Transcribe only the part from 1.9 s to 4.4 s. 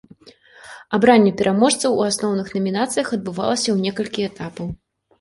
у асноўных намінацыях адбывалася ў некалькі